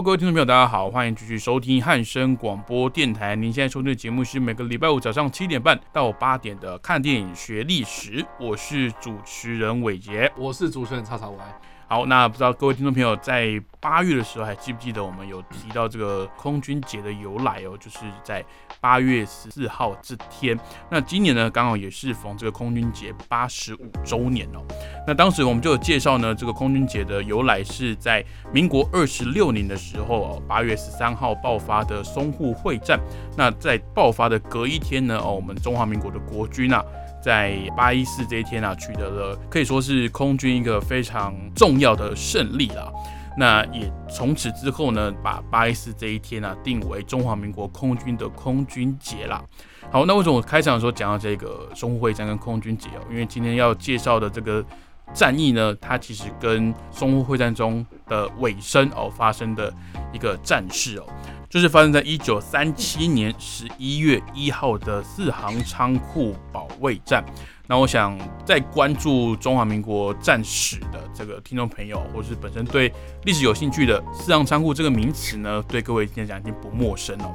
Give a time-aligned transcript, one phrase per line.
[0.00, 3.34] 各位听众朋友，大家好，欢迎继续收听汉声广播电台。
[3.34, 11.60] 您现在收听的节目是每个礼拜五早上七点半到八点的《看电影学历史》，我是主持人伟杰，我是主持人叉叉 Y。
[11.90, 17.78] 好，那不知道各位听众朋友在八月的时候还记不记得我们有提到这个空军节的由来哦？
[17.80, 18.44] 就是在
[18.78, 20.54] 八月十四号这天。
[20.90, 24.60] 那今年呢，刚好也是逢这个空军节八十五周年哦。
[25.06, 33.00] 那当时我们就有介绍呢，这个空军节的由来是在民国二十六年的时候哦，八月十三号爆发的淞沪会战。
[33.34, 36.84] 那在爆发的隔一天呢，哦，我们中华民国的国军啊。
[37.22, 42.92] 在八一四这一天啊，取得了可以说是空军一个非常重要的胜利啦。
[43.36, 49.44] 那也从此之后呢，把八一四这一天啊定为中华民国空军的空军节啦。
[49.92, 53.00] 好，那为什么我开场的时候讲到这个淞沪会战跟空军节哦？
[53.08, 54.64] 因为今天要介绍的这个
[55.14, 59.72] 战役呢，它其实跟淞沪会战中的尾声哦发生的
[60.12, 61.06] 一个战事哦。
[61.48, 67.24] 就是发生在一九三七年十一月一号的四行仓库保卫战。
[67.66, 72.92] 那我想，在关注中华民国战史的这个听众朋友，或是本身对
[73.24, 77.30] 历史有兴趣的，四行仓库这个名词呢，对各位今天讲已经不陌生了。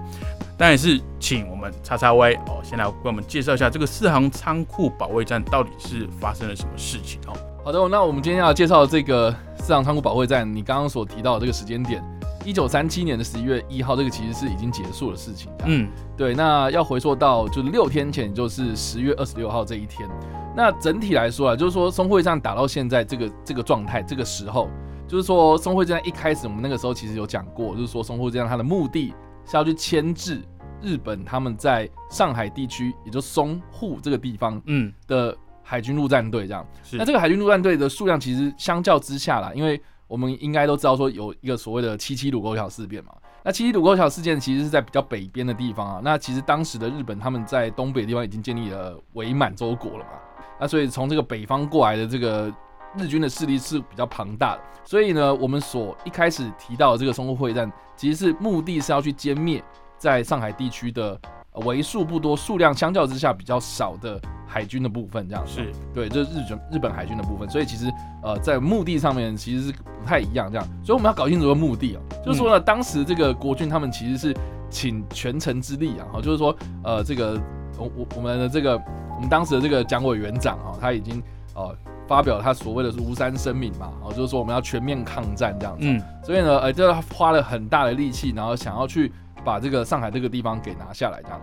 [0.58, 7.34] 但也是请我们叉叉 Y 哦，先来为我们介绍一下这个四行仓库保卫战到底是发生了什么事情哦。
[7.64, 12.04] 好的，那我们今天要介绍的这个四行仓库保卫战，你刚刚所提到的这个时间点。
[12.46, 15.52] 一九三七年的十一月一号，这个其实是已经结束的事情。
[15.66, 16.36] 嗯，对。
[16.36, 20.10] 那要回溯到就是六天前，就是十月二十六号这一天。
[20.56, 24.70] 那整体来说啊，就是说松会战打到现在这个这个状态，这个时候，
[25.08, 29.14] 就是说松会战一开始，我们那个时候其实有讲过，就是说松会战它的目的
[29.46, 30.42] 是要去牵制
[30.82, 36.66] 日本他们在上海地区，也就淞沪这个地方，嗯的海军陆战队这样。
[36.92, 39.82] 那这个海军陆战队的数量其实相较之下啦，因为
[40.14, 43.12] 我们应该都知道说有一个所谓的七七卢沟桥事变嘛，
[43.44, 50.12] 那七七卢沟桥事件其实是在比较北边的地方啊，那其实当时的日本他们在东北地方已经建立了伪满洲国了嘛，
[50.60, 52.54] 那所以从这个北方过来的这个
[52.96, 59.64] 日军的势力是比较庞大的，所以呢，我们所一开始提到的这个淞沪会战，其实是目的是要去歼灭
[60.04, 61.18] 在上海地区的
[61.66, 64.20] 为数不多、数量相较之下比较少的。
[64.46, 65.72] 海军的部分这样是。
[65.96, 67.92] 对，这是日本日本海军的部分，所以其实
[68.22, 74.36] 呃在目的上面其实是不太一样这样，所以我们要搞清楚个目的啊，就是说呢，当时这个国军他们其实是
[74.70, 77.42] 请全城之力啊，哈，就是说呃这个
[77.80, 78.80] 我我我们的这个
[79.16, 81.20] 我们当时的这个蒋委员长啊，他已经
[81.56, 81.76] 呃
[82.08, 89.12] 发表他所谓的庐山声明嘛，哦，就是说我们要全面抗战这样子，嗯，所以呢，呃，就花了很大的力气，然后想要去
[89.44, 91.42] 把这个上海这个地方给拿下来这样。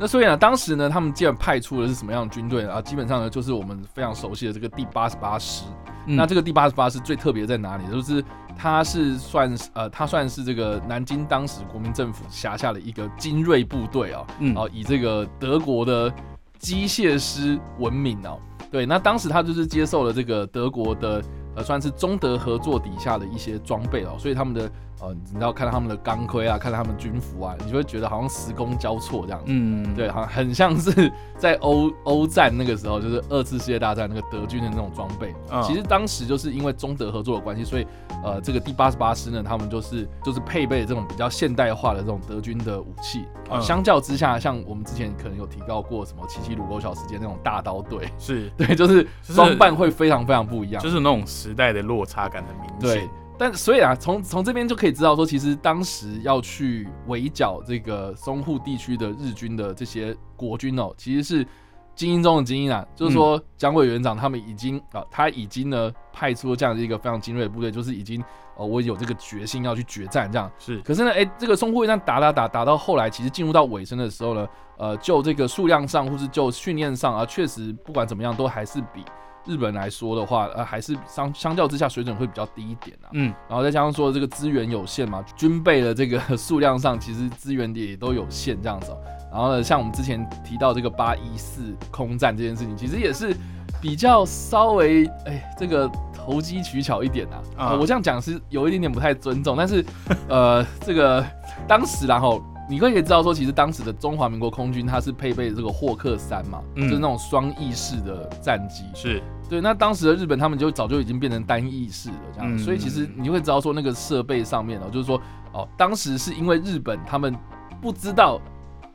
[0.00, 2.80] 那所以呢，当时呢，他们既然派出的是什么样的军队啊？
[2.82, 5.64] 基本上呢，就是我们非常熟悉的这个第八十八师。
[6.04, 7.86] 那这个第八十八师最特别在哪里？
[7.88, 8.24] 就是
[8.56, 14.26] 它是算呃，它算是这个南京当时国民政府辖下的一个精锐部队啊。
[14.40, 14.56] 嗯。
[14.56, 16.12] 哦，以这个德国的
[16.58, 18.40] 机械师闻名哦。
[18.72, 21.22] 对，那当时他就是接受了这个德国的
[21.54, 24.68] 呃，算是中德合作底下的一些装备哦，所以他们的。
[25.02, 29.46] 哦，你知道看到他们的钢盔啊，看到他们军服啊，你就会觉得好像时空交错这样子。
[29.48, 35.34] 嗯，对，好像很像是在欧欧战那个时候，就是二次世界大战那个德军的那种装备。
[35.64, 37.86] 其实当时就是因为中德合作的关系，所以
[38.22, 43.24] 呃，这个第八十八师呢，他们就是就是配备这种比较现代化的这种德军的武器。
[43.50, 53.10] 啊，相较之下，像我们之前可能有提到过什么七七卢沟桥事件那种大刀队，是 对，就是装扮会非常非常不一样，就是那种时代的落差感很明显。
[53.38, 61.46] 但所以啊，从从这边就可以知道说，其实当时要去围剿这个淞沪地区的日军的这些国军哦，其实是
[61.94, 62.86] 精英中的精英啊。
[62.94, 68.22] 就是说，蒋委员长他们已经啊，他已经呢派出了这样的一个非常精锐的部队，就是已经
[68.56, 70.48] 哦，我有这个决心要去决战这样。
[70.58, 74.46] 是，可是呢，哎，这个淞沪一战打打打打到后来，其实进入到尾声的时候呢，
[74.78, 79.04] 呃，就这个数量上或是就训练上啊，确实不管怎么样，都还是比。
[79.46, 83.10] 日本来说的话，呃，还是相相较之下水准会比较低一点啊。
[83.12, 88.96] 嗯，然后再加上说这个资源有限嘛，军备的这个 数量上其实资源也都有限这样子。
[89.30, 93.34] 然后呢，像我们之前提到这个八一四空战这件事情，其实也是
[93.80, 97.64] 比较稍微哎这个投机取巧一点呐、啊。
[97.64, 99.84] 啊呃我这样讲是有一点点不太尊重，但是
[100.28, 101.24] 呃，这个
[101.66, 102.42] 当时然后。
[102.72, 106.88] 你可以知道说，其实当时的中华民国空军它是配备这个霍克三嘛，嗯。
[106.88, 108.84] 就是那种双翼式的战机。
[108.94, 109.22] 是。
[109.46, 112.58] 对，那当时的日本他们就早就已经变成单翼式了，这样，嗯。
[112.58, 115.20] 所以其实你会知道说那个设备上面哦，就是说
[115.52, 117.36] 哦，当时是因为日本他们
[117.78, 118.40] 不知道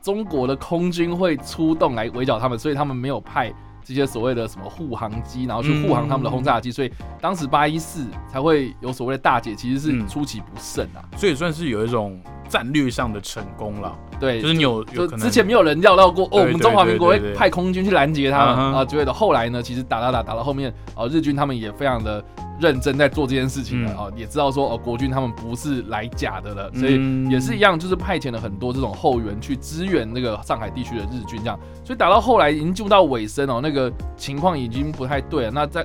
[0.02, 3.54] 中国的空军会出动来围剿他们，所以他们没有派
[3.88, 6.92] 这些所谓的什么护航机，然后去护航他们的轰炸机，所以
[7.22, 11.00] 当时八一四才会有所谓的大捷，其实是嗯出其不慎啊。
[11.16, 19.12] 所以算是有一种战略上的成功了，对，就是你有有就之前没有人料到过哦，我们中华民国会派空军去拦截他们啊之类的。
[19.12, 22.22] 后来呢，其实打打打打到后面，啊，日军他们也非常的
[22.60, 31.58] 认真在做这件事情的嗯啊，也知道说哦，国军他们不是来假的了，所以嗯也是一样，就是派遣了很多这种后援去支援那个上海地区的日军，这样。
[31.84, 35.50] 所以打到后来已经进入到尾声哦，那个情况已经不太对了。
[35.50, 35.84] 那在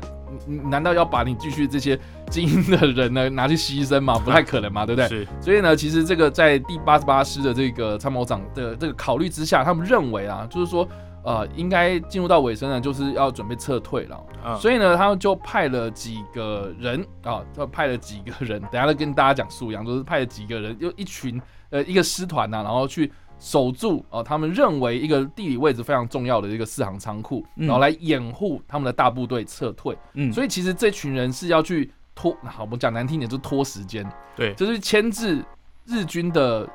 [0.63, 1.97] 难道要把你继续这些
[2.29, 4.17] 精英的人呢拿去牺牲吗？
[4.17, 5.07] 不太可能嘛，对不对？
[5.07, 10.87] 是所以呢，其实这个在第八十八师的这个参谋长的这个考虑之下，他们认为啊，就是说，
[11.23, 14.21] 呃，应该进入到尾声呢，就是要准备撤退了。
[14.45, 23.09] 嗯所以呢，他们就派了几个人啊，就派了几个人， 等下再跟大家讲数量，就是派了几个人，就一群呃一个师团呐、然后去
[23.39, 29.97] 守住哦、他们认为一个地理位置非常重要的一个四行仓库，嗯然后来掩护他们的大部队撤退。
[30.13, 34.05] 嗯，所以其实这群人是要去拖，好，我们讲难听点，就拖时间。
[34.35, 35.43] 对就是牵制
[35.85, 36.67] 日军的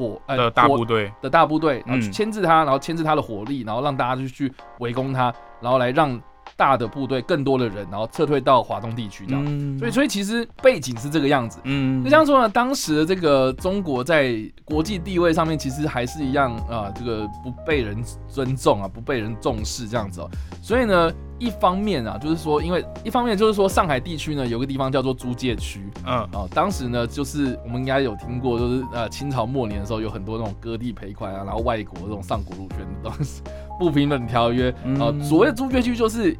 [0.00, 1.12] 火呃的大部队。
[1.20, 2.12] 的大部队，然后去嗯。
[2.12, 6.18] 牵制他，然后牵制他的火力，然后让大家就去围攻他，然后来让
[6.60, 9.42] 大的部队更多的人，然后撤退到华东地区这样。
[9.46, 11.58] 嗯所以，所以其实背景是这个样子。
[11.64, 17.96] 嗯就像说呢，当时的这个中国在国际地位上面，其实还是一样啊，这个不被人
[18.28, 20.28] 尊重啊，不被人重视这样子哦。
[20.60, 33.42] 所以呢，一方面啊，就是说，因为一方面就是说，上海地区呢有个地方叫做租界区，嗯哦，当时呢，就是我们应该有听过，就是呃清朝末年的时候，有很多那种割地赔款啊，然后外国这种上古入权的东西，
[33.80, 36.36] 不平等条约啊、嗯所谓的租界区就是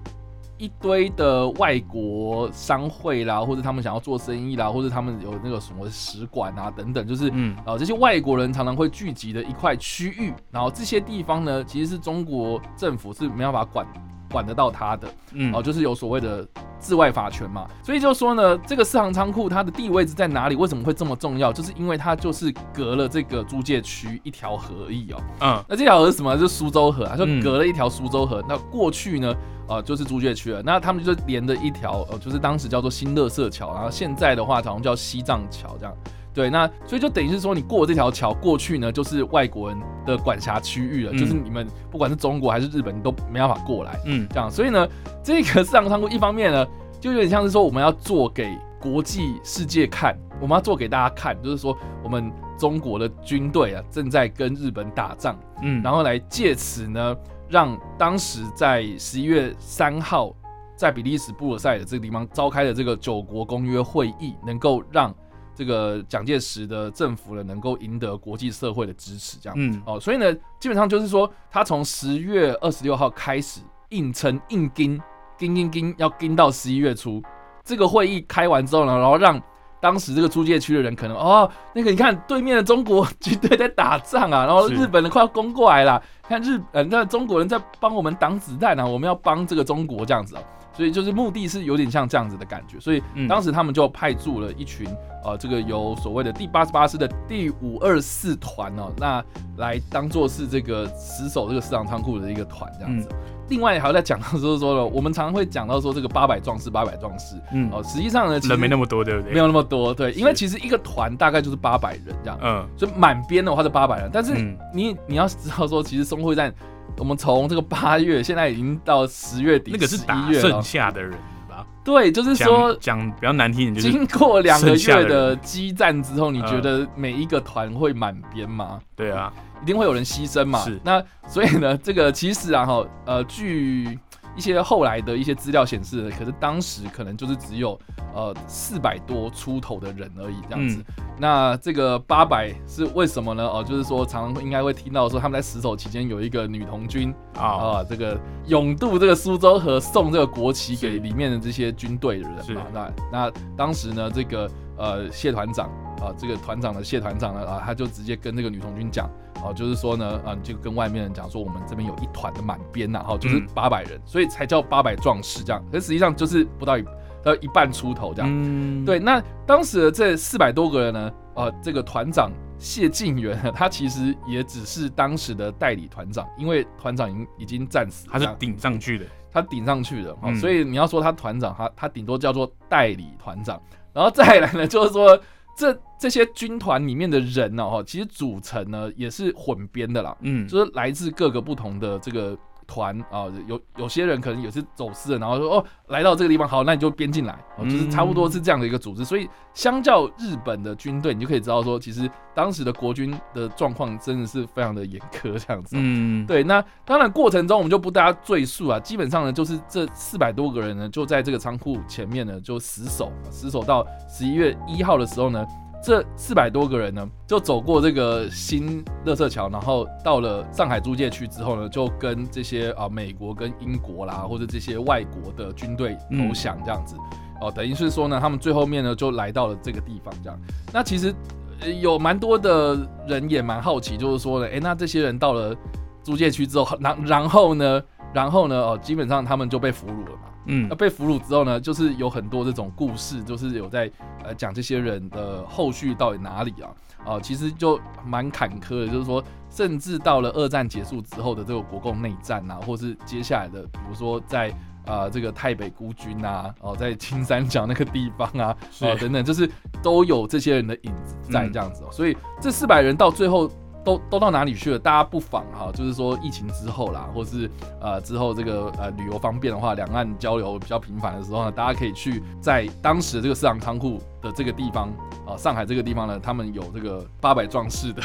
[0.58, 7.56] 一堆的外国商会啦，或者他们想要做生意啦，或者他们有那个什么使馆啊等等，就是嗯。
[7.64, 13.86] 啊、这些外国人常常会聚集的一块区域，然后这些地方呢，其实是中国政府是没办法管
[14.30, 15.08] 管得到他的。
[15.32, 16.46] 嗯哦，就是有所谓的
[16.80, 20.56] 治外法权嘛，所以就说呢，这个四行仓库它的地理位置在哪里？
[20.56, 21.52] 为什么会这么重要？
[21.52, 25.20] 就是因为它就是隔了这个租界区一条河而已哦。
[25.40, 26.34] 嗯那这条河是什么？
[26.36, 28.42] 就是苏州河啊，就嗯隔了一条苏州河。
[28.48, 29.34] 那过去呢，
[29.68, 30.62] 呃，就是租界区了。
[30.62, 35.94] 那他们就连着一条，呃，就是当时叫做新乐色桥，然后现在的话好像叫西藏桥这样。
[36.32, 43.98] 对，那所以就等于是说，你过这条桥过去呢，就是外国人的管辖区域了，嗯就是你们不管是中国还是日本，你都没办法过来。
[44.04, 44.88] 嗯这样，所以呢，
[45.22, 46.66] 这个市场仓库一方面呢，
[47.00, 57.16] 就有点像是说我们要做给国际世界看，我们要做给大家看，就是说我们中国的军队啊正在跟日本打仗，嗯，然后来借此呢，
[57.48, 60.34] 让当时在十一月三号
[60.76, 65.14] 在比利时布鲁塞尔这个地方召开的这个九国公约会议，能够让
[65.60, 69.54] 这个蒋介石的政府呢，能够赢得国际社会的支持，这样。
[69.58, 73.60] 嗯哦，所以呢，基本上就是说，他从十月二十六号开始
[73.90, 74.98] 硬撑硬盯
[75.36, 77.22] 盯盯盯，要盯到十一月初。
[77.62, 79.38] 这个会议开完之后呢，然后让
[79.82, 90.40] 当时这个租界区的人可能哦，那个你看对面的中国军队在打仗啊，然后日本人快要攻过来了，看日呃那中国人在帮我们挡子弹啊，我们要帮这个中国这样子哦。
[90.80, 93.28] 所以就是目的是有点像这样子的感觉，所以嗯。
[93.28, 94.88] 当时他们就派驻了一群
[95.22, 99.22] 呃，这个由所谓的第八十八师的第五二四团哦，那
[99.58, 103.06] 来当做是这个死守这个市场仓库的一个团这样子。
[103.50, 107.68] 另外还有在讲到就是说呢，我们常常会讲到说这个八百壮士，八百壮士嗯。
[107.70, 109.34] 哦，实际上呢，人没那么多，对不对？
[109.34, 112.66] 没有那么多，对，因为其实一个团大概就是八百人这样，嗯。
[112.78, 114.56] 所以满编的话是八百人，但是嗯。
[114.72, 116.50] 你你要知道说，其实淞沪战，
[116.98, 121.12] 我们从这个八月现在已经到十月底，那个是打11月剩，下的人
[121.48, 121.66] 吧？
[121.82, 128.80] 对，就是说讲讲比较难听一点，就是经过两个月的激战之后，你嗯觉得每一个团会满编吗？
[128.94, 129.32] 对啊，
[129.62, 130.78] 一定会有人牺牲嘛是？
[130.84, 133.98] 那所以呢，这个其实啊哈，呃，据
[134.36, 137.78] 一些后来的一些资料显示，可是当时可能就是只有
[138.14, 140.76] 呃四百多出头的人而已这样子。
[140.76, 143.46] 嗯那这个八百是为什么呢？
[143.46, 152.62] 哦、就是说常常应该会听到说他们在死守期间有一个女童军啊，啊，这个勇渡这个苏州河，送这个国旗给里面的这些军队的人是嘛。
[152.72, 155.68] 那那当时呢，这个呃谢团长
[156.00, 159.08] 啊，这个团长的谢团长呢啊，他就直接跟这个女童军讲，
[159.44, 165.62] 啊、就是说呢啊，你就跟外面人讲说，我们这边有一团的满编呐，哈、就是嗯八百人，所以才叫八百壮士这样。
[165.70, 166.84] 可是实际上就是不到一
[167.24, 168.30] 呃一半出头这样。
[168.32, 179.04] 嗯，对，那当时的这四百多个人呢，啊，这个团长谢晋元，他其实也只是当时的代理团长，因为团长已经已经战死他是顶上去的。
[179.32, 183.62] 他顶上去的，哦嗯所以你要说他团长，他他顶多叫做代理团长。
[183.92, 185.16] 然后再来呢，就是说
[185.56, 192.34] 这这些军团里面的人呢，哈，其实组成呢也是混编的啦，嗯，就是来自各个不同的这个
[192.66, 199.04] 团啊，有有些人可能也是走私的，然后说哦，来到这个地方，好，那你就编进来，哦，就是差不多是这样的一个组织。
[199.04, 205.76] 所以相较日本的军队，你就可以知道说，其实当时的国军的状况真的是非常的严苛，这样子。
[205.78, 215.44] 嗯，对，那当然过程中我们就不大家赘述啊，基本上呢，就是这四百多个人呢，就在这个仓库前面呢，就死守，死守到十一月一号的时候呢，
[215.82, 226.96] 这四百多个人呢，就走过这个新乐色桥，然后到了上海租界区之后呢，就跟这些啊美国跟英国啦，或者这些外国的军队投降这样子。
[227.40, 230.38] 哦，等于是说呢，他们最后面呢就来到了这个地方，这样。
[230.72, 231.14] 那其实、
[231.60, 235.56] 呃有蛮多的人也蛮好奇，就是说呢，诶，那这些人到了
[236.02, 237.82] 租界区之后，然然后呢，
[238.12, 240.29] 然后呢，哦，基本上他们就被俘虏了嘛。
[240.50, 243.90] 嗯那，被俘虏之后呢，就是有很多这种故事，就是有在
[244.24, 246.68] 呃讲这些人的后续到底哪里啊？
[247.06, 254.52] 啊、其实就蛮坎坷的，就是说，甚至到了二战结束之后的这个国共内战啊，或是接下来的，比如说在
[254.84, 259.48] 啊、这个太北孤军啊，哦、在青三角那个地方啊，是哦、等等，就是
[259.82, 263.50] 都有这些人的影子在嗯这样子、哦，所以这四百人到最后。
[263.84, 264.78] 都都到哪里去了？
[264.78, 274.92] 大家不妨哈，就是说疫情之后啦，或是呃之后这个呃旅游方便的话，两岸交流比较频繁的时候呢，大家可以去在当时这个市场仓库的这个地方
[275.26, 278.02] 啊、上海这个地方呢，他们有这个八百壮士的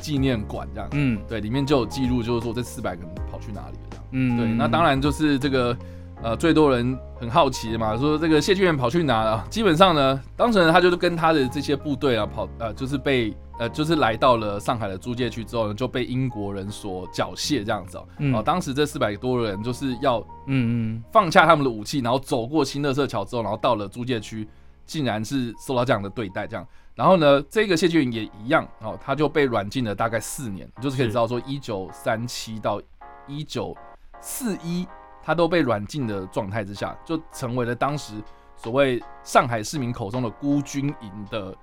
[0.00, 4.04] 纪念馆这样，嗯对，里面就有记录，就是说这四百个人跑去哪里了这样。
[4.12, 5.76] 嗯，对，那当然就是这个
[6.22, 9.44] 呃最多人很好奇的嘛，说这个谢晋元跑去哪了？
[9.48, 18.08] 基本上呢，当时呢他就是跟他的这些部队啊跑呃就是被呃就是来到了上海的租界区之后呢，就被英国人所缴械这样子哦。
[18.16, 24.48] 嗯哦，当时这四百多人就是要嗯嗯放下他们的武器，然后走过新乐色桥之后，然后到了租界区，
[24.86, 26.66] 竟然是受到这样的对待，这样。
[26.94, 32.80] 然后呢，这个谢晋元也一样哦，他就被软禁了大概四年，就是可以知道说，一九三七到
[33.26, 33.76] 一九
[34.22, 34.88] 四一，
[35.22, 38.14] 他都被软禁的状态之下，就成为了当时
[38.56, 41.54] 所谓上海市民口中的孤军营的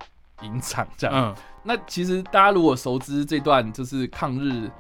[0.44, 1.16] 营长，这样。
[1.16, 1.36] 嗯
[1.68, 4.72] 那其实大家如果熟知这段就是抗日，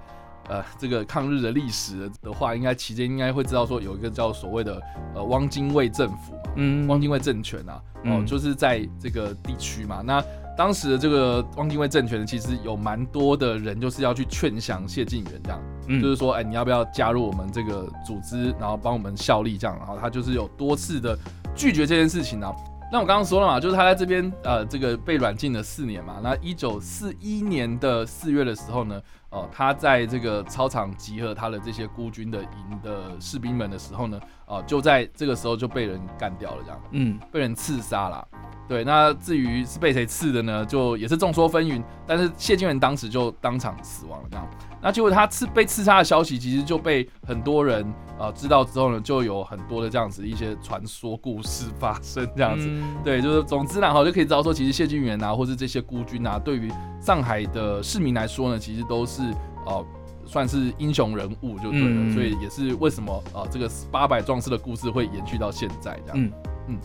[0.48, 4.82] 呃，这个抗日的历史的话，应该期间应该会知道说有一个叫所谓的
[5.14, 10.02] 呃汪精卫政府嘛，嗯，汪精卫政权啊，哦、嗯就是在这个地区嘛。
[10.02, 10.24] 那
[10.58, 19.78] 当时的这个汪精卫政权，其实有蛮多的人就是要去劝降谢晋元这样，嗯就是说，哎，你要不要加入我们这个组织，然后帮我们效力这样？
[19.78, 21.20] 然后他就是有多次的
[21.54, 22.56] 拒绝这件事情啊。
[22.90, 26.20] 那我刚刚说了嘛，就是他在这边呃，这个被软禁了四年嘛。
[26.24, 38.28] 那一九四一年的四月的时候呢，哦、他在这个操场集合他的这些孤军的营的士兵们的时候呢，哦、就在这个时候就被人干掉了，这样嗯被人刺杀了。
[38.68, 41.82] 对，那至于是被谁刺的呢，就也是众说纷纭。
[42.06, 44.46] 但是谢晋元当时就当场死亡了，这样。
[44.82, 47.86] 那结果他刺被刺杀的消息，其实就被很多人
[48.20, 52.68] 呃知道之后呢，就有很多的这样子一些传说故事发生，这样子。
[52.70, 56.70] 嗯对，就是总之呢，哈，就可以知道说，其实谢晋元啊，或是这些孤军啊，对于
[57.00, 59.17] 上海的市民来说呢，其实都是
[59.66, 59.86] 呃
[60.26, 66.16] 算是英雄人物就对了，嗯所以也是为什么呃这个八百壮士的故事会延续到现在这样。
[66.16, 66.32] 嗯
[66.68, 66.78] 嗯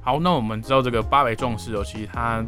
[0.00, 2.44] 好，那我们知道这个八百壮士哦，其实它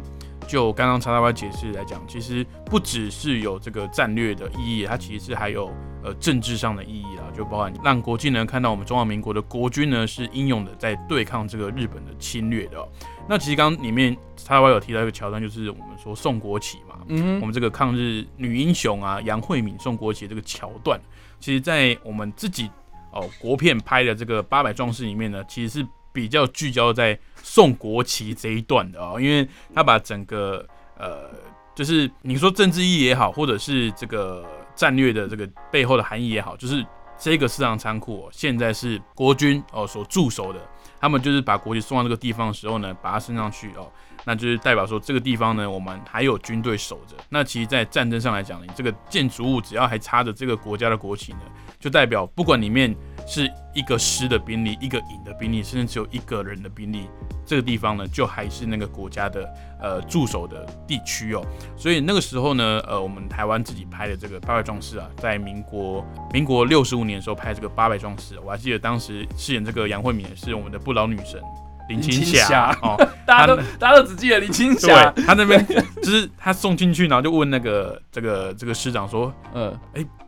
[0.49, 5.71] 就刚刚查大歪解释来讲，其实不只是有这个战略的意义，它其实是还有
[6.03, 12.89] 呃政治上的意义啦，就包含让国际呢看到我们中华民国的国军呢是英勇的在对抗这个日本的侵略的哦、
[13.27, 20.99] 那其实刚刚里面查大歪有提到一个桥段，就是我们说送国旗嘛，嗯，我们这个抗日女英雄啊，杨惠敏送国旗的这个桥段，
[21.39, 22.71] 其实，在我们自己
[23.13, 30.65] 哦国片拍的这个八百壮士里面呢，其实是比较聚焦在送国旗这一段的哦，因为他把整个
[30.97, 31.29] 呃，
[31.73, 36.85] 就是你说政治意义也好，或者是这个战略的这个背后的含义也好，就是
[37.17, 40.59] 这个市场仓库、哦、现在是国军哦所驻守的，
[40.99, 43.91] 他们就是把国旗送到这个地方的时候呢，把它升上去哦，
[44.29, 47.15] 那就是代表说这个地方呢，我们还有军队守着。
[47.29, 51.39] 那其实，在战争上来讲，你这个建筑物只要还插着这个国家的国旗呢，
[51.79, 52.95] 就代表不管里面
[53.25, 57.09] 是一个师的兵力、一个营的兵力，甚至只有一个人的兵力，
[57.43, 61.43] 这个地方呢，就还是那个国家的呃驻守的地区哦。
[61.75, 71.41] 所以那个时候呢，呃，我们台湾自己拍的这个八百壮士啊，在民国民国六十五年的时候拍这个八百壮士，我还记得当时饰演这个杨惠敏是我们的不老女神
[71.89, 72.45] 林青霞。
[72.45, 72.77] 霞。
[72.81, 72.95] 哦，
[73.27, 75.65] 大家都大家都只记得林青霞，对他那边
[76.01, 79.77] 就是他送进去，然后就问那个这个这个师长说，嗯，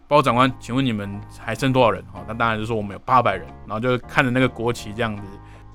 [0.08, 2.04] 报告长官，请问你们还剩多少人？
[2.14, 5.24] 哦，他当然就说我们有八百人，然后就看着那个国旗这样子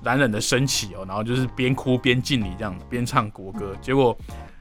[0.03, 3.75] 冉冉的升起哦，然后就是边哭边敬礼这样子，边唱国歌。
[3.81, 4.15] 结果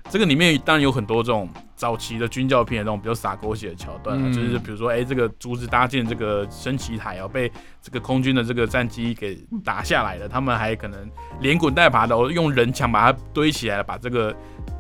[0.09, 7.51] 这个里面当然有很多这种早期的军教片的那种比较洒狗血的桥段啊，嗯就是比如说，哎、这个竹子搭建这个升旗台哦，被
[7.83, 11.11] 这个空军的这个战机给打下来了，他们还可能
[11.41, 14.35] 连滚带爬的、我、用人墙把它堆起来，把这个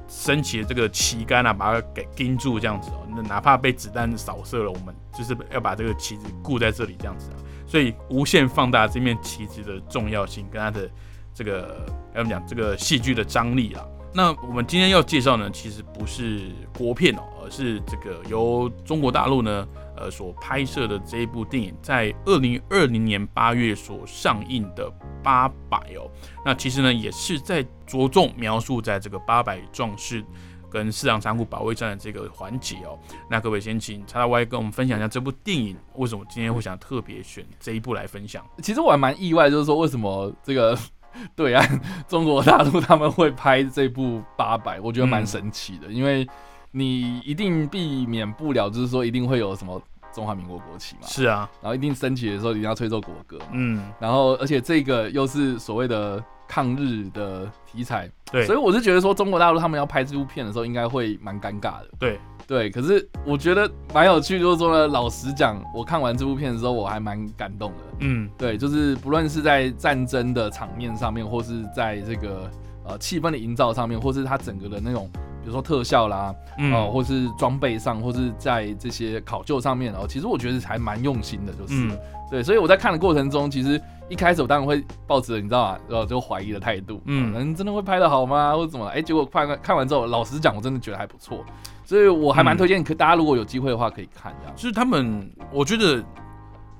[0.09, 3.07] 升起的这个旗杆啊，把它给钉住这样子哦。
[3.15, 7.37] 那哪怕被子弹扫射了，我们就是要把这个旗子固在这里这样子啊。
[7.67, 10.89] 所以无限放大这面旗子的重要性跟它的
[11.35, 13.85] 这个要怎么讲这个戏剧的张力啊。
[14.17, 24.91] 那我们今天要介绍呢，其实不是国片哦，而是这个由中国大陆呢呃所拍摄的这一部电影，在二零二零年八月所上映的
[25.23, 26.11] 《八百》哦。
[26.47, 30.25] 那其实呢，也是在着重描述在这个八百壮士
[30.71, 32.99] 跟四行仓库保卫战的这个环节哦。
[33.31, 38.43] 那各位先请叉叉 Y 跟我们分享一下这部电影为什么今天会想特别选这一部来分享。
[38.63, 40.75] 其实我还蛮意外，就是说为什么这个
[41.35, 46.27] 对岸中国大陆 他们会拍这部《八百》，我觉得蛮嗯神奇的，因为
[46.73, 49.81] 你一定避免不了，就是说一定会有什么
[50.13, 61.89] 中华民国国旗嘛，是啊，然后一定升起的时候一定要吹奏国歌，嗯，然后而且这个又是所谓的抗日的题材，对所以我是觉得说中国大陆他们要拍这部片的时候，应该会蛮尴尬的。
[61.99, 67.77] 对，对，可是我觉得蛮有趣，就是说呢，老实讲，我看完这部片的时候，我还蛮感动的。
[68.01, 72.49] 嗯，对，就是不论是在战争的场面上面，或是在这个
[72.87, 76.73] 呃气氛的营造上面，或是它整个的那种，比如说特效啦，嗯。
[76.73, 81.99] 哦、或是装备上，或是在这些考究上面，哦，其实我觉得还蛮用心的，就是、嗯。
[82.31, 87.33] 对，所以我在看的过程中，其实一开始我当然会抱持着你知道吗，呃，就怀疑的态度，嗯。
[87.37, 88.87] 嗯，真的会拍的好吗，或者怎么？
[88.87, 91.45] 哎，结果看完看完之后，老实讲，我真的觉得还不错，
[91.87, 94.55] 所以我还蛮嗯推荐，可大家如果有机会的话，可以看这样。
[94.57, 96.05] 就是他们，我觉得，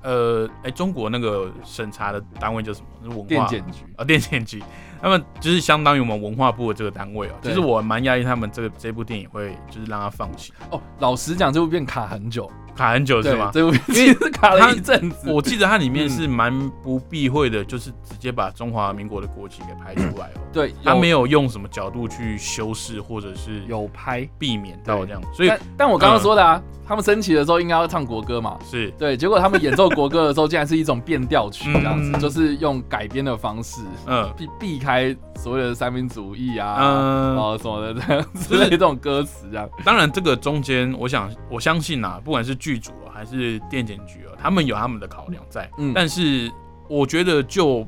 [0.03, 2.87] 呃，哎、中国那个审查的单位叫什么？
[3.03, 4.61] 是文化电检局，啊，电检局，
[5.01, 7.31] 他们就是相当于我们文化部的这个单位哦。
[7.41, 13.49] 其实我蛮压抑，他们这个这部电影会就是让他放弃，哦，老实讲，这部片卡很久，卡很久是吗？
[13.53, 15.31] 对这部片因为其实卡了一阵子。
[15.31, 20.41] 我记得它里面嗯是蛮不避讳的，就是直接把中华民国的国旗给拍出来哦。
[20.53, 28.57] 对，他没有有用什么角度去修饰，或者是有拍，避免到这样，所以但但我刚刚说的啊，他们升旗的时候应该要唱国歌嘛。
[28.63, 34.86] 是对，结果他们演奏国歌的时候，竟然是一种变调曲这样子，嗯就是用改编的方式嗯避避开
[35.35, 39.69] 所谓的三民主义啊，嗯，哦什么的这样之类的这种歌词这样。
[39.83, 45.91] 当然这个中间，我想我相信啊、不管是剧组、啊、还是电检局啊，他们有他们的考量在，嗯。
[45.93, 46.51] 但是
[46.87, 47.87] 我觉得就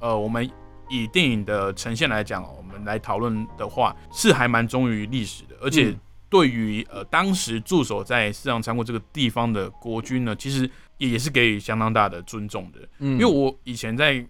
[0.00, 0.48] 呃我们
[0.88, 6.00] 以电影的呈现来讲哦，我们来讨论的话，是还蛮忠于历史的，而且嗯。
[6.30, 12.78] 对于呃当时驻守在四行仓库这个地方的国军呢，其实也也是给予相当大的尊重的。
[13.00, 13.14] 嗯。
[13.14, 14.24] 因为我以前在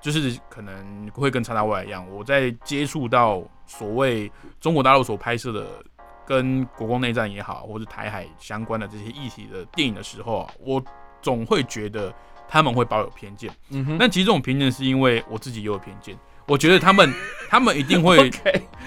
[0.00, 5.66] 就是可能会跟叉叉 Y 一样，我在接触到所谓中国大陆所拍摄的
[6.26, 10.82] 跟国共内战也好，或者台海相关的这些议题的电影的时候啊，我
[11.22, 12.12] 总会觉得
[12.48, 13.50] 他们会抱有偏见。
[13.70, 17.12] 嗯哼，但其实这种偏见是因为我自己也有偏见，我觉得他们
[17.48, 18.30] 他们一定会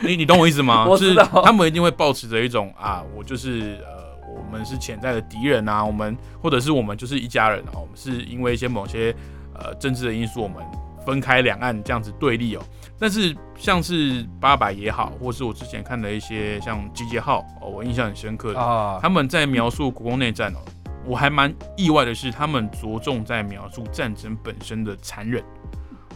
[0.02, 0.86] 你你懂我意思吗？
[0.90, 9.16] 就是他们一定会保持着一种啊，我就是呃，我们是潜在的敌人啊，我们或者是我们就是一家人啊，我们是因为一些某些
[9.64, 10.64] 呃政治的因素，我们
[11.06, 12.62] 分开两岸这样子对立哦。
[13.00, 20.60] 但是像是八百也好，或是我之前看的一些像集结号哦，我印象很深刻的，啊，他们在描述国共内战哦，
[21.06, 25.44] 我还蛮意外的是，他们着重在描述战争本身的残忍，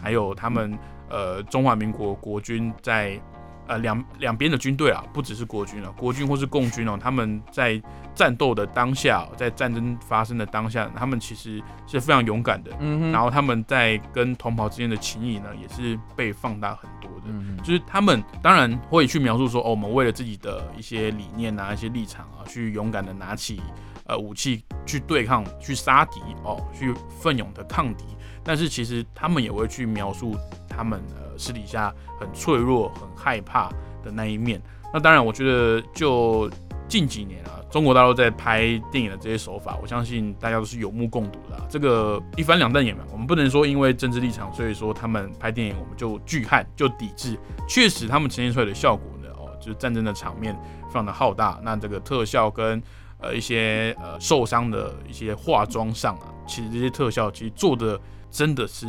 [0.00, 0.78] 还有他们
[1.10, 3.20] 呃中华民国国军在
[3.66, 7.80] 呃两两边的军队啊，不只是国军啊，国军或是共军哦，他们在
[8.14, 17.26] 战斗的当下哦，在战争发生的当下，他们其实是非常勇敢的，嗯哼，然后他们在跟同袍之间的情谊呢，也是被放大很多的。
[17.28, 23.60] 嗯哼就是他们当然会去描述说，哦，我们为了自己的一些理念啊、一些立场啊，去勇敢的拿起
[24.06, 28.04] 呃武器去对抗、去杀敌哦，去奋勇的抗敌。
[28.44, 30.36] 但是其实他们也会去描述
[30.68, 33.68] 他们呃私底下很脆弱、很害怕
[34.02, 34.60] 的那一面。
[34.92, 36.50] 那当然，我觉得就
[36.88, 47.36] 近几年啊，中国大陆在拍电影的这些手法，我相信大家都是有目共睹的、这个一翻两瞪眼嘛，我们不能说因为政治立场，所以说他们拍电影我们就拒汉就抵制。
[47.68, 50.54] 确实，他们呈现出来的效果呢，哦，就是战争的场面
[50.86, 52.80] 非常的浩大，那这个特效跟
[53.18, 58.86] 呃一些呃受伤的一些化妆上啊，其实这些特效其实做的真的是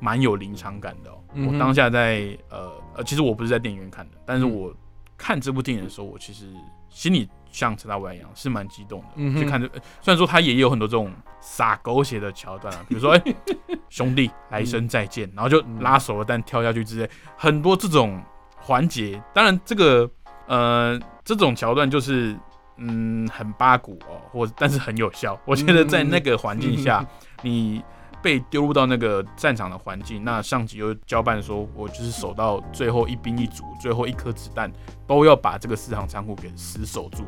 [0.00, 1.18] 蛮有临场感的、哦。
[1.34, 4.74] 嗯我当下在呃呃，其实我不是在电影院看的，但是嗯我
[5.16, 6.46] 看这部电影的时候，我其实
[6.88, 9.06] 心里像陈大伟一样是蛮激动的。
[9.16, 13.22] 嗯哼去看这，呃虽然说他也有很多这种撒狗血的桥段啊，比如说哎、
[13.88, 18.22] 兄弟来生再见，然后就拉手了，但跳下去之类，很多这种
[18.56, 19.22] 环节。
[19.32, 20.10] 当然这个
[20.46, 22.36] 呃这种桥段就是
[22.76, 25.38] 嗯很八股哦，或但是很有效。
[25.44, 27.04] 我觉得在那个环境下，
[27.42, 27.82] 你
[28.24, 34.72] 被丢入到那个战场的环境，那上级又交办说，我就是守到最后一兵一卒，最后一颗子弹
[35.06, 37.24] 都要把这个四行仓库给死守住。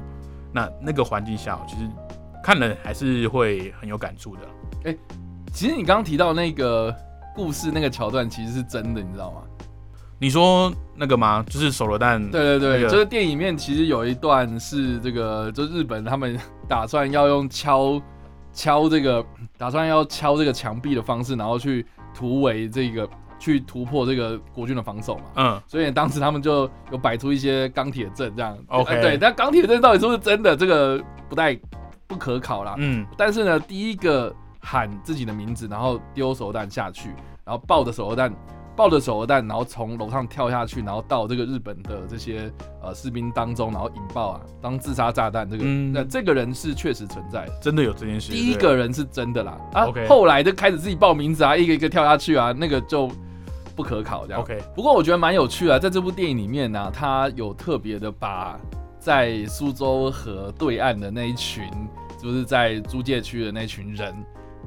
[0.54, 1.86] 那那个环境下，其实
[2.42, 4.96] 看了还是会很有感触的。
[5.52, 6.94] 其实你刚刚提到那个
[7.34, 9.42] 故事那个桥段，其实是真的，你知道吗？
[10.18, 11.44] 你说那个吗？
[11.46, 18.00] 就是手榴弹，对对对，那个这个电影里面其实有一段是这个，就日本他们打算要用敲
[18.56, 19.22] 敲这个，
[19.58, 23.06] 打算要敲这个墙壁的方式，然后去突围这个，
[23.38, 25.24] 去突破这个国军的防守嘛。
[25.36, 28.56] 嗯，所以当时他们就有摆出一些钢铁阵这样。
[28.68, 31.54] OK 呃对，那钢铁阵到底是不是真的，这个不太
[32.06, 32.74] 不可考啦。
[32.78, 37.10] 嗯但是呢，第一个喊自己的名字，然后丢手榴弹下去，
[37.44, 38.34] 然后抱着手榴弹，
[38.76, 45.48] 抱着手榴弹，然后从楼上跳下去，然后到这个日本的这些呃士兵当中，然后引爆啊，当自杀炸弹。
[45.48, 48.32] 这个嗯那、这个人是确实存在的，真的有这件事。
[48.32, 49.58] 第一个人是真的啦。
[49.72, 53.10] 啊后来就开始自己报名字啊，一个一个跳下去啊，那个就
[53.74, 54.42] 不可考这样。
[54.42, 58.58] OK，不过我觉得蛮有趣的，在这部电影里面呢、他有特别的把
[58.98, 61.64] 在苏州河对岸的那一群，
[62.20, 64.14] 就是在租界区的那群人，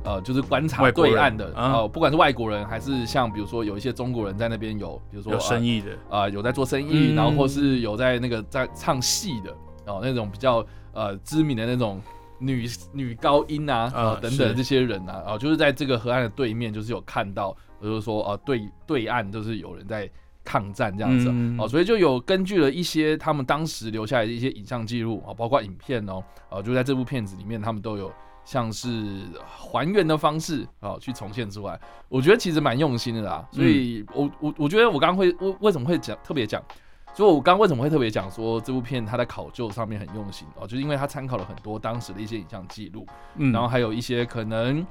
[0.03, 1.73] 呃，就是观察对岸的，啊。
[1.73, 7.15] 呃，不管是外国人还是像比如说有一些中国人在那边有，比如说有生意的，啊、呃有在做生意，嗯。
[7.15, 9.51] 然后或是有在那个在唱戏的
[9.85, 12.01] 哦，那种比较呃知名的那种
[12.39, 20.09] 女女高音啊，呃呃等等这些人啊，啊、就是在这个河岸的对面，就是有看到，就是说呃对对岸就是有人在
[20.45, 21.59] 抗战这样子、嗯。
[21.59, 28.09] 哦，所以就有根据了一些他们当时留下来的一些影像记录啊、哦，包括影片哦，呃，就在这部片子里面，他们都有。
[28.49, 28.89] 像是
[29.47, 33.47] 还原的方式啊、哦，去重现出来，我觉得其实蛮用心的啦。
[33.51, 36.59] 所以我我我觉得我刚刚会为为什么会讲特别讲，
[37.13, 44.83] 所以我刚刚为什么会特别讲说这部片它在考究上面很用心哦，就是因为它参考了很多当时的一些影像记录，嗯，然后还有一些可能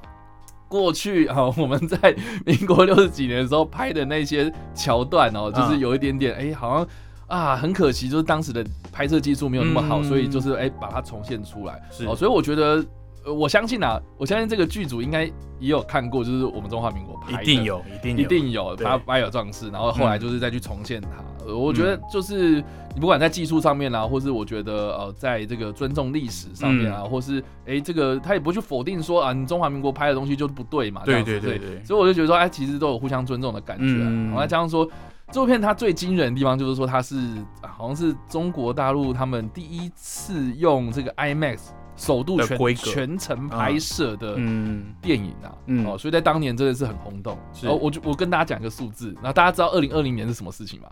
[0.68, 2.16] 过去啊、 哦、我们在
[2.46, 6.88] 民国六十几年的时候拍的那些桥段哦，就是嗯有一点点哎、好像。
[7.28, 11.78] 啊，很可惜，就是当时的拍摄技术没有那么好，嗯所以就是哎、把它重现出来。
[11.90, 12.84] 是哦，所以我觉得，呃
[13.32, 15.24] 我相信啊，我相信这个剧组应该
[15.58, 18.84] 也有看过，就是我们中华民国拍的，一定有，一定有，一定有对。
[18.84, 20.20] 八八有壮士，然后后来嗯。
[20.20, 21.08] 就是再去重现它。
[21.46, 22.62] 呃我觉得就是
[22.94, 27.10] 你不管在技术上面啊，或是我觉得呃，在这个尊重历史上面啊，嗯。
[27.10, 34.04] 或是哎、这个他也不去否定说啊，你中华民国拍的东西就是不对嘛，对对对对，所以我就觉得说，哎，其实都有互相尊重的感觉、啊。
[34.04, 34.26] 嗯。
[34.26, 34.86] 然后再加上说，
[35.30, 37.16] 这部片它最惊人的地方就是说，它是、
[37.62, 41.58] 啊好像是中国大陆他们第一次用这个 IMAX
[41.98, 47.36] 首度全全程拍摄的嗯电影啊，嗯哦，所以在当年真的是很轰动。
[47.64, 50.88] 哦我就我跟大家讲一个数字，然后大家知道二零二零年是什么事情吗？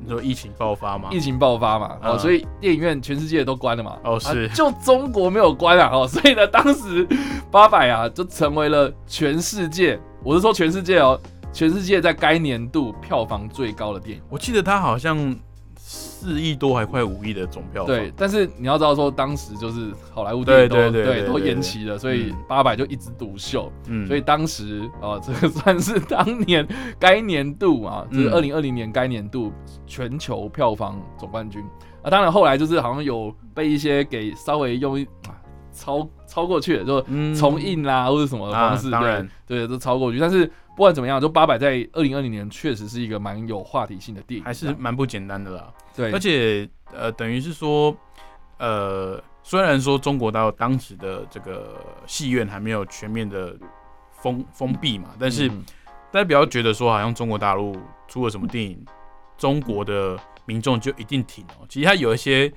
[0.00, 1.08] 你说疫情爆发吗？
[1.12, 3.98] 疫情爆发嘛，哦，嗯所以电影院全世界都关了嘛。
[4.04, 7.06] 哦是啊就中国没有关啊，哦， 所以呢，当时
[7.50, 11.20] 八百啊就成为了全世界，我是说全世界哦，
[11.52, 14.22] 全世界在该年度票房最高的电影。
[14.30, 15.36] 我记得他好像
[16.18, 17.94] 四亿多，还快五亿的总票房。
[17.94, 23.70] 对，但是你要知道说，当时就是好莱坞电影都对都延期了，所以嗯八百就一枝独秀。
[23.86, 26.66] 嗯，所以当时啊、这个算是当年
[26.98, 29.52] 该年度啊，就是嗯二零二零年该年度
[29.86, 31.62] 全球票房总冠军
[32.02, 32.10] 啊。
[32.10, 35.06] 当然后来就是好像有被一些给稍微用
[35.72, 40.18] 超超过去了，就嗯重印啦、或者什么的方式，啊当然对对，都超过去。
[40.18, 45.74] 但是不管怎么样，就八百在二零二零年确实是一个蛮有话题性的电影，还是蛮不简单的啦。
[45.92, 47.92] 对，而且呃，等于是说，
[48.58, 53.56] 呃，虽然说中国大陆当时的这个戏院还没有全面的
[54.12, 55.64] 封封闭嘛，但是嗯
[56.12, 58.80] 大家不要觉得说好像中国大陆出了什么电影，
[59.36, 61.66] 中国的民众就一定挺哦。
[61.68, 62.52] 其实它有一些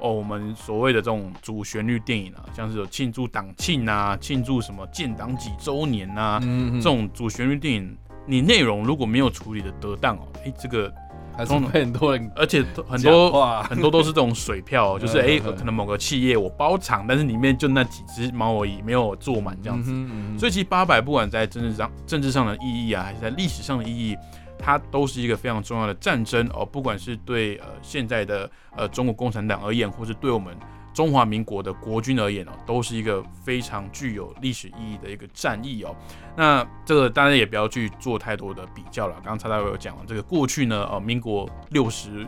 [0.00, 10.92] 哦，我们所谓的这种主旋律电影啊，像是有庆祝党庆啊，庆祝什么建党几周年啊，嗯这种主旋律电影，你内容如果没有处理的得当哦，诶，这个
[11.36, 19.90] 还是被很多人而且很多哇很多都是这种水票哦，就是诶，嗯嗯可能某个企业我包场，但是里面就那几只猫而已，没有坐满这样子。
[19.90, 24.16] 子所以其实八百不管在政治上政治上的意义啊，还是在历史上的意义，
[24.64, 26.64] 它都是一个非常重要的战争哦。
[26.64, 30.56] 不管是对呃现在的呃中国共产党而言，或是对我们
[30.94, 35.94] 中华民国的国军而言哦，都是一个非常具有历史意义的一个战役哦。
[36.34, 39.14] 那这个当然也不要去做太多的比较了。
[39.16, 42.26] 刚刚蔡大伟有讲了，这个过去呢，呃，民国六十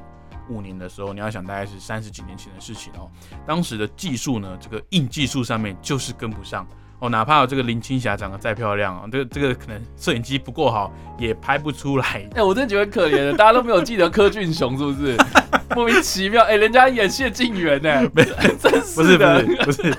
[0.51, 3.11] 五年的时候，你要想大概是三十几年前的事情哦。
[3.47, 6.67] 当时的技术呢，这个硬技术上面就是跟不上
[6.99, 7.09] 哦。
[7.09, 12.29] 哪怕这个林青霞长得再漂亮啊，这个这个可能摄影机不够好，也拍不出来。
[12.35, 15.17] 哎，我真的觉得可怜的，大家都没有记得柯俊雄是不是？
[15.75, 18.25] 莫名其妙，哎，人家演谢晋元呢，没，
[18.59, 19.95] 真是不是不是不是，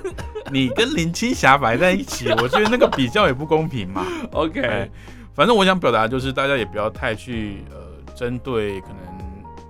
[0.51, 4.03] 你跟林青霞摆在一起， 我觉得那个比较也不公平嘛。
[4.31, 4.89] OK，
[5.35, 7.77] 反正我想表达就是，大家也不要太去呃
[8.15, 8.97] 针对可能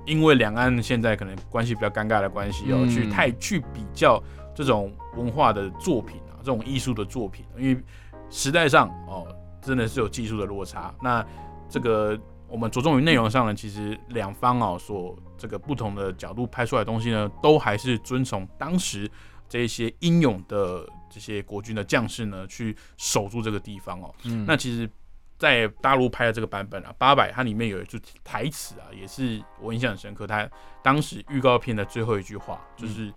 [0.06, 4.22] 因为两岸现在可能关系比较尴尬的关系哦，去太去比较
[4.56, 7.84] 这种文化的作品啊，这种艺术的作品，因为
[8.30, 9.28] 时代上哦
[9.62, 10.96] 真的是有技术的落差。
[11.02, 11.24] 那
[11.70, 15.16] 这个我们着重于内容上呢，其实两方哦所。
[15.40, 19.08] 这个不同的角度拍出来的东西呢，都还是遵从当时
[19.48, 24.12] 这些英勇的这些国军的将士呢，去守住这个地方哦。
[24.24, 24.90] 嗯，那其实，
[25.38, 30.26] 在大陆拍的这个版本啊，八百它里面有一句台词啊，也是我印象很深刻。
[30.26, 30.50] 它
[30.82, 33.14] 当时预告片的最后一句话就是：“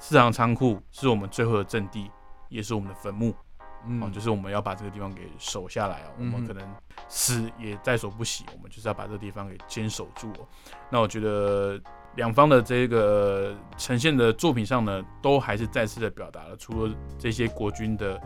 [0.00, 2.10] 四行仓库是我们最后的阵地，
[2.50, 3.34] 也是我们的坟墓。”
[3.86, 6.12] 嗯，就是我们要把这个地方给守下来哦。
[6.18, 6.62] 我们可能
[7.08, 10.46] 死也在所不惜，我们就是要把这个地方给坚守住哦。
[10.90, 11.80] 那我觉得
[12.14, 18.20] 两方的这个呈现的作品上呢，都还是再次的表达了，除了这些国军的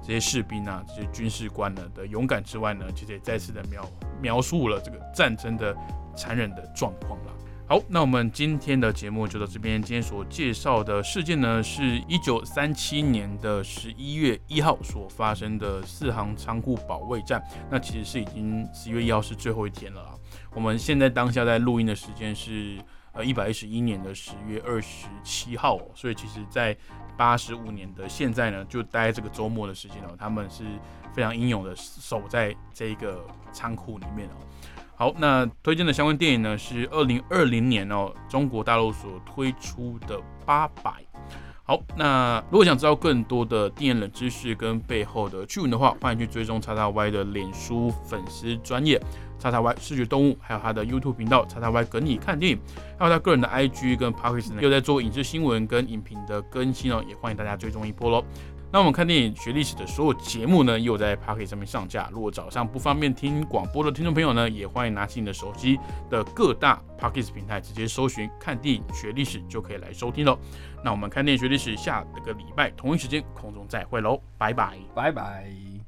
[0.00, 3.84] 这些士兵啊、这些军事官呢的勇敢之外呢，其实也再次的描
[4.20, 5.76] 描述了这个战争的
[6.16, 7.32] 残忍的状况了。
[7.70, 9.80] 好，那我们今天的节目就到这边。
[9.80, 17.40] 今天所介绍的事件呢，是一九三七年的十一月一号所发生的四行仓库保卫战。
[17.70, 20.14] 那其实是已经十一月一号是最后一天了啊。
[20.52, 22.76] 我们现在当下在录音的时间是
[23.12, 26.76] 呃一百一十一年的十月二十七号，所以其实在
[27.16, 30.64] 八十五年的现在呢，就待这个周末的时间哦，他们是
[31.14, 34.34] 非常英勇的守在这个仓库里面哦。
[35.00, 40.90] 好，那推荐的相关电影呢是二零二零年哦，中国大陆所推出的《八百》。
[41.64, 49.00] 好，那如果想知道更多的电影冷知识跟背后的趣闻的话，欢迎去追踪叉叉 Y 的脸书粉丝专业
[49.38, 52.60] 叉叉 Y 视觉动物，还有他的 YouTube 频道叉叉 Y 跟你看电影，
[52.98, 58.22] 还有他个人的 IG 跟 p o c k e t 呢，又在做影视新闻跟影评的更新哦，也欢迎大家追踪一波喽。
[58.72, 62.08] 那我们看电影学历史的所有节目呢，又在 Pocket 上面上架。
[62.12, 65.78] 如果早上不方便听广播的听众朋友呢，也欢迎拿起你的手机
[66.08, 70.38] 的各大 Pocket 平台，直接搜寻“看电影学历史”就可以来收听喽。
[70.84, 75.79] 那我们看电影学历史，下个礼拜同一时间空中再会喽，拜拜，拜拜。